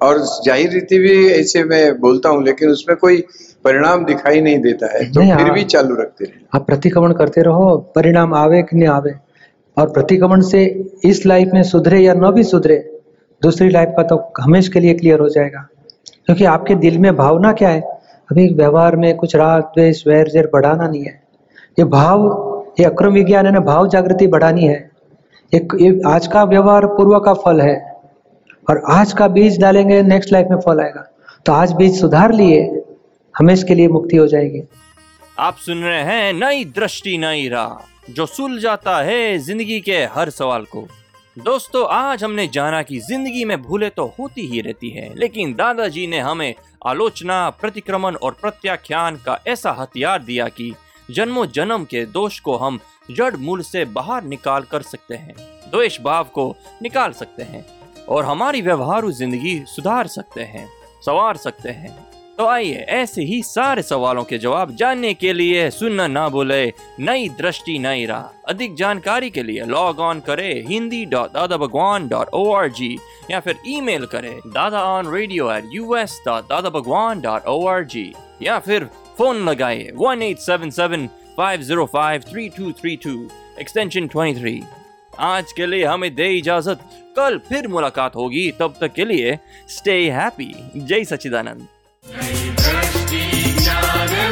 और 0.00 0.18
ज़ाहिर 0.44 0.70
रीति 0.70 0.98
भी 0.98 1.28
ऐसे 1.30 1.62
मैं 1.64 2.00
बोलता 2.00 2.28
हूँ 2.28 2.44
लेकिन 2.44 2.70
उसमें 2.70 2.96
कोई 2.96 3.20
परिणाम 3.64 4.04
दिखाई 4.04 4.40
नहीं 4.40 4.58
देता 4.60 4.92
है 4.92 5.04
तो 5.12 5.20
फिर 5.20 5.30
हाँ। 5.32 5.52
भी 5.54 5.64
चालू 5.66 5.94
रखते 5.94 6.24
रहे 6.24 6.44
आप 6.54 6.66
प्रतिक्रमण 6.66 7.12
करते 7.12 7.42
रहो 7.42 7.76
परिणाम 7.94 8.34
आवे 8.34 8.62
कि 8.62 8.76
नहीं 8.76 8.88
आवे। 8.88 9.14
और 9.76 9.90
प्रतिक्रमण 9.92 10.40
से 10.42 10.64
इस 11.04 11.24
लाइफ 11.26 11.50
में 11.54 11.62
सुधरे 11.62 12.00
या 12.00 12.14
न 12.14 12.30
भी 12.32 12.44
सुधरे 12.44 12.76
दूसरी 13.42 13.68
लाइफ 13.70 13.88
का 13.96 14.02
तो 14.02 14.16
हमेशा 14.40 14.70
के 14.72 14.80
लिए 14.80 14.94
क्लियर 14.94 15.20
हो 15.20 15.28
जाएगा। 15.28 15.66
क्योंकि 16.26 16.44
आपके 16.46 16.74
दिल 16.76 16.98
में 16.98 17.14
भावना 17.16 17.52
क्या 17.52 17.68
है? 17.68 17.80
अभी 18.28 18.48
व्यवहार 18.48 18.96
में 18.96 19.16
कुछ 19.16 19.34
राग, 19.36 19.62
द्वेष, 19.64 20.06
वैर, 20.06 20.28
जैर 20.28 20.50
बढ़ाना 20.52 20.86
नहीं 20.88 21.04
है। 21.04 21.20
ये 21.78 21.84
भाव, 21.84 22.74
ये 22.80 22.84
अक्रम 22.84 23.12
विज्ञान 23.12 23.46
है 23.46 23.52
ना, 23.52 23.60
भाव 23.60 23.88
जागृति 23.88 24.26
बढ़ानी 24.26 24.66
है। 24.66 24.78
एक 25.52 25.76
ये 25.80 26.00
आज 26.06 26.26
का 26.26 26.42
व्यवहार 26.44 26.86
पूर्व 26.86 27.18
का 27.18 27.34
फल 27.34 27.60
है। 27.60 27.76
और 28.70 28.82
आज 28.90 29.12
का 29.12 29.28
बीज 29.28 29.60
डालेंगे 29.60 30.02
नेक्स्ट 30.02 30.32
लाइफ 30.32 30.46
में 30.50 30.56
फल 30.56 30.80
आएगा। 30.80 31.06
तो 31.46 31.52
आज 31.52 31.72
बीज 31.72 32.00
सुधार 32.00 32.32
लिए 32.32 32.60
हमेशा 33.34 33.66
के 33.68 33.74
लिए 33.74 33.88
मुक्ति 33.88 34.16
हो 34.16 34.26
जाएगी। 34.26 34.62
आप 35.38 35.56
सुन 35.56 35.82
रहे 35.82 36.02
हैं 36.02 36.32
नई 36.32 36.64
दृष्टि, 36.76 37.16
नई 37.18 37.48
राह, 37.48 38.12
जो 38.12 38.26
सुल 38.26 38.58
जाता 38.58 38.96
है 39.02 39.38
ज़िंदगी 39.38 39.80
के 39.80 40.04
हर 40.12 40.30
सवाल 40.30 40.64
को। 40.64 40.86
दोस्तों, 41.36 41.86
आज 41.88 42.24
हमने 42.24 42.46
जाना 42.46 42.82
कि 42.82 42.98
ज़िंदगी 42.98 43.44
में 43.44 43.60
भूले 43.62 43.88
तो 43.88 44.06
होती 44.18 44.46
ही 44.46 44.60
रहती 44.60 44.90
है, 44.90 45.10
लेकिन 45.16 45.52
दादाजी 45.52 46.06
ने 46.06 46.18
हमें 46.18 46.54
आलोचना, 46.86 47.48
प्रतिक्रमण 47.50 48.14
और 48.14 48.36
प्रत्याख्यान 48.40 49.16
का 49.16 49.38
ऐसा 49.46 49.70
हथियार 49.72 50.22
दिया 50.22 50.48
कि 50.48 50.72
जन्मों 51.10 51.46
जन्म 51.46 51.84
के 51.84 52.04
दोष 52.06 52.38
को 52.40 52.56
हम 52.56 52.78
जड़ 53.10 53.36
मूल 53.36 53.62
से 53.62 53.84
बाहर 53.84 54.24
निकाल 54.24 54.62
कर 54.62 54.82
सकते 54.82 55.14
हैं, 55.14 55.34
द्वेष 55.70 56.00
भाव 56.00 56.24
को 56.24 56.54
निकाल 56.82 57.12
सकते 57.12 57.42
हैं 57.42 57.64
और 58.06 58.24
हमारी 58.24 58.62
व्यवहारू 58.62 59.12
ज़िंदगी 59.12 59.62
सुधार 59.66 60.06
सकते 60.08 60.42
हैं, 60.42 60.68
संवार 61.02 61.36
सकते 61.36 61.70
हैं। 61.70 62.15
तो 62.38 62.46
आइए, 62.46 62.74
ऐसे 62.74 63.22
ही 63.24 63.42
सारे 63.42 63.82
सवालों 63.82 64.22
के 64.24 64.38
जवाब 64.38 64.74
जानने 64.76 65.12
के 65.14 65.32
लिए 65.32 65.68
सुनना 65.70 66.06
ना 66.06 66.28
भूले। 66.28 66.64
नई 67.00 67.28
दृष्टि, 67.38 67.78
नई 67.78 68.04
राह। 68.06 68.48
अधिक 68.48 68.74
जानकारी 68.76 69.30
के 69.30 69.42
लिए 69.42 69.64
लॉग 69.66 70.00
ऑन 70.00 70.20
करें 70.20 70.66
Hindi 70.66 71.04
dot 71.06 71.32
Dada 71.32 71.56
Bhagwan 71.56 72.08
dot 72.08 72.28
O 72.34 72.52
R 72.54 72.68
G 72.70 72.98
या 73.30 73.38
फिर 73.40 73.56
ईमेल 73.68 74.04
करे 74.06 74.34
Dada 74.46 74.82
on 74.84 75.12
radio 75.14 75.50
at 75.52 75.70
U 75.72 75.94
S 75.96 76.20
dot 76.26 76.48
Dada 76.48 76.70
Bhagwan 76.70 77.20
dot 77.20 77.46
O 77.48 77.66
R 77.66 77.84
G 77.84 78.12
या 78.42 78.58
फिर 78.58 78.84
फ़ोन 79.18 79.44
लगाए 79.48 79.90
one 79.96 80.22
eight 80.22 80.38
seven 80.38 80.70
seven 80.70 81.06
five 81.36 81.62
zero 81.62 81.86
five 81.92 82.22
three 82.30 82.48
two 82.56 82.72
three 82.80 82.96
two 83.04 83.14
extension 83.60 84.06
twenty 84.06 84.40
three 84.40 84.62
आज 85.18 85.52
के 85.52 85.66
लिए 85.66 85.84
हमें 85.84 86.14
दे 86.14 86.28
इजाज़त। 86.38 86.80
कल 87.16 87.38
फिर 87.48 87.68
मुलाकात 87.68 88.16
होगी। 88.16 88.50
तब 88.60 88.74
तक 88.80 88.92
के 88.94 89.04
लिए 89.04 89.38
स्टे 89.68 89.98
हैप्पी 90.10 90.52
जय 90.76 91.04
सच्चिदानंद। 91.04 91.66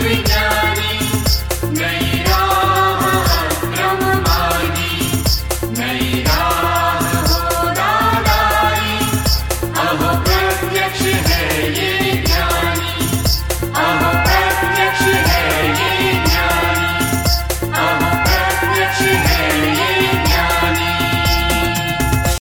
every 0.04 0.22
time. 0.22 0.73